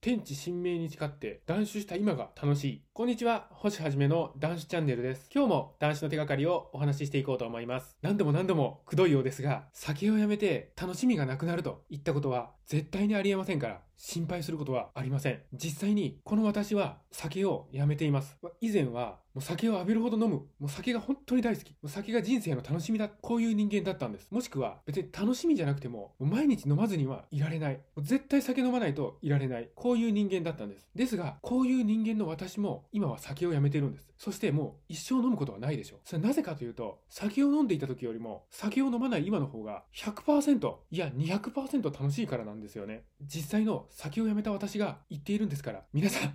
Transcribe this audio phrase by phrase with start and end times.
[0.00, 2.82] 天地神明に誓って断酒した今が楽しい。
[2.98, 5.30] こんにちは、星はじめの男子チャンネルです。
[5.32, 7.96] 今日も男子の手がかりをお話ししていこうと思います。
[8.02, 15.40] 何度も何度もくどいようですが、酒をやめて楽しみがなくなるといったことは絶対にありえませんから、心配することはありません。
[15.54, 18.36] 実際に、この私は酒をやめています。
[18.60, 20.36] 以前は、もう酒を浴びるほど飲む。
[20.58, 21.70] もう酒が本当に大好き。
[21.70, 23.08] もう酒が人生の楽しみだ。
[23.08, 24.28] こういう人間だったんです。
[24.30, 27.74] もしくは、別に楽しみじゃなくても、も毎日飲まずにはいられない。
[27.74, 29.70] もう絶対酒飲まないといられない。
[29.74, 30.88] こういう人間だったんです。
[30.94, 34.08] ですが、こういう人間の私も、今は酒をやめてるんです。
[34.16, 36.00] そしてもう一生飲むことはないでしょう。
[36.04, 43.04] それなぜかというと、酒を飲んでいた時よりも、酒を飲まない今の方が100%、いや200%楽しいからなんですよね。
[43.22, 46.34] 実際の酒をやめた私が言っているんですから、皆さん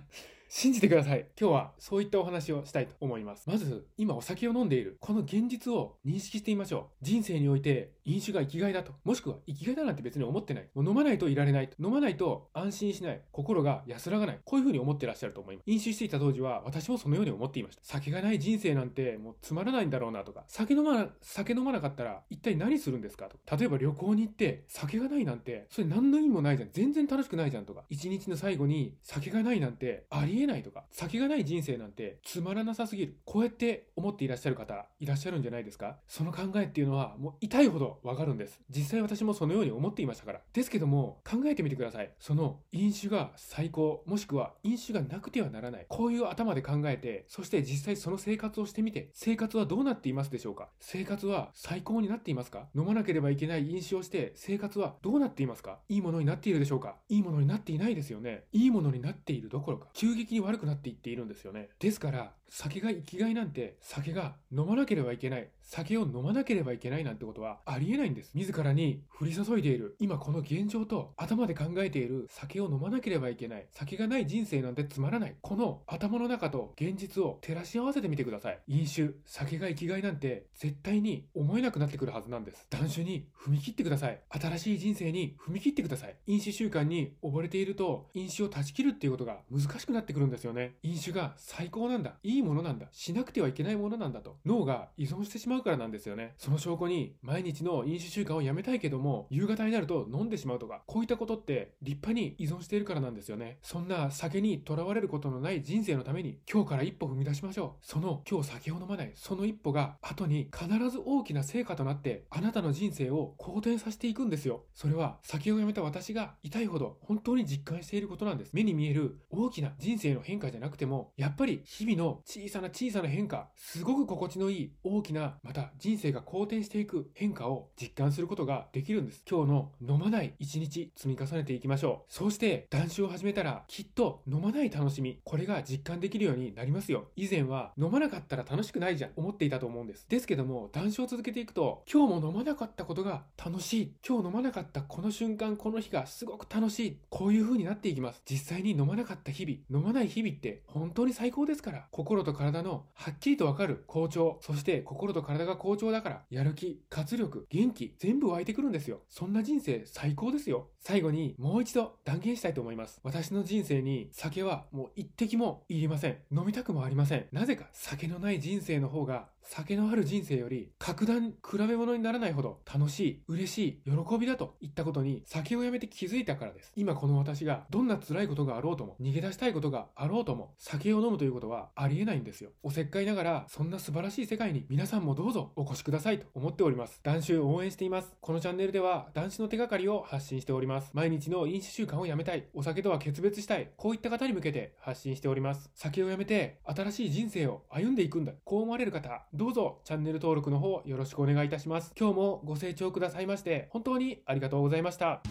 [0.56, 1.26] 信じてください。
[1.36, 3.42] 今日はそういったお話をしたいと思います。
[3.50, 7.04] まず、今お酒を飲んでいる、この現実を認識してみましょう。
[7.04, 8.92] 人生において飲酒が生きがいだと。
[9.02, 10.68] もしくは生きがいだなんて別に思ってない。
[10.72, 11.74] もう飲まないといられないと。
[11.84, 13.20] 飲まないと安心しない。
[13.32, 14.38] 心が安らがない。
[14.44, 15.64] こういう風に思ってらっしゃると思います。
[15.68, 17.82] 飲酒していた当時は私もそのように思っていました。
[17.82, 20.44] 酒がない人生なんてもうつまらないんだろうなとか。
[20.46, 23.56] 酒飲まな、酒飲まなかったら一体何するんですかと。
[23.56, 26.68] 例えば旅行に行って酒がないなんて、それ何の意味もないじゃん。
[26.70, 27.82] 全然楽しくないじゃんとか。
[27.90, 30.84] 一日の最後に酒がないなんてありえないとか。
[30.90, 33.16] 酒ががない人生なんてつまらなさすぎる。
[33.24, 35.96] こうやって思っていらっしゃる方いらっしゃるんじゃないですか？
[36.06, 38.60] その考えっていうのはもう痛いほどわかるんです。
[38.68, 40.40] 実際私もそのように思っていましたから。
[40.52, 42.10] ですけども考えてみてください。
[42.20, 45.86] その飲酒が最高、もしくは飲酒がなくてはならない。
[45.88, 50.68] こういう頭で考えて、そして実際その生活をしてみて、生活はどうなっていますでしょうか？
[50.80, 52.66] 生活は最高になっていますか？
[52.74, 55.78] 飲まなければいけない飲酒をして生活はどうなっていますか？
[55.88, 56.96] いいものになっているでしょうか？
[57.08, 58.44] いいものになっていないですよね。
[58.52, 61.68] いいものになっているどころか、急激的に悪くなっていっているんですよね。
[61.78, 68.30] ですから、酒が生きがいなんて、酒が飲まなければいけない、酒を飲まなければいけないなんてことはありえないんです。
[68.34, 75.36] 自らに降り注いでいる、今この現状と頭で考えている酒を飲まなければいけない、酒がない人生なんてつまらない。
[75.40, 78.60] この頭の中と現実を照らし合わせてみてください。
[78.68, 82.66] 飲酒、酒が生きがいなんて絶対に思えなくなってくるはずなんです。
[82.70, 84.20] 断酒に踏み切ってください。
[84.30, 86.16] 新しい人生に踏み切ってください。
[86.26, 90.76] 飲酒習慣に溺れていると、飲酒を断ち切るっていうことが難しくなってくるんですよね。
[90.82, 92.14] 飲酒が最高なんだ。
[92.22, 92.86] いいものなんだ。
[92.92, 94.38] しなくてはいけないものなんだと。
[94.46, 96.34] 脳が依存してしまうからなんですよね。
[96.38, 103.58] その証拠に、毎日の飲酒習慣をやめたいけども、夕方になると飲んでしまうとか、こういったことって立派に依存しているからなんですよね。
[103.62, 107.86] そんな酒にとらわれることのない人生のために、今日から一歩踏み出しましょう。
[107.86, 114.64] その今日酒を飲まない、その一歩が後に必ず大きな成果となって、あなたの人生を好転させていくんですよ。
[114.74, 118.50] それは酒をやめた私が痛いほど本当に実感していることなんです。
[118.52, 129.24] 目に見える大きな人生の変化じゃなくても、やっぱり日々の小さな小さな変化、すごく心地のいい大きな、また人生が好転していく変化を実感することができるんです。
[129.28, 132.12] 今日の飲まない一日積み重ねていきましょう。
[132.12, 137.08] そうして断酒を始めたらきっと飲まない楽しみ、これが実感できるようになりますよ。
[137.16, 140.08] 以前は飲まなかったら楽しくないじゃん思っていたと思うんです。
[140.08, 143.94] ですけども断酒を続けていくと今日も飲まなかったことが楽しい。
[144.06, 146.98] 今日飲まなかったこの瞬間、この日がすごく楽しい。
[147.08, 148.22] こういう風になっていきます。
[148.28, 159.00] 実際に飲まなかった日々、飲まない日々って本当に最高ですから、心と体のはっきりとわかる好調、そして心と体が好調だから、やる気、活力、元気、全部湧いてくるんですよ。
[159.08, 160.68] そんな人生最高ですよ。
[160.80, 163.00] 最後にもう一度断言したいと思います。
[163.02, 166.18] 私の人生に酒はもう一滴もいりません。
[166.30, 167.26] 飲みたくもありません。
[167.32, 176.72] なぜか酒のない人生の方が酒のある人生より格段比べ物にならないほど楽しい、嬉しい、喜びだといったことに酒をやめて気づいたからです。
[176.76, 182.50] 今この私がどんな辛いことがあろうとも、逃げ出したいことがあろうとも、酒を飲むということはありえないんですよ。
[182.62, 187.00] おせっかいながら、そんな素晴らしい世界に皆さんもどうぞお越しくださいと思っております。
[187.02, 188.16] 男子を応援しています。
[188.20, 190.90] このチャンネルでは男子の手がかりを発信しております。
[190.92, 195.70] 毎日の飲酒習慣をやめたい、お酒とは決別したい、こういった方に向けて発信しております。
[195.74, 198.32] 酒をやめて新しい人生を歩んでいくんだ。
[198.44, 201.92] こう思われる方、どうぞチャンネル登録の方よろしくお願いいたします。
[201.98, 205.22] 今日もご清聴くださいまして、本当にありがとうございました。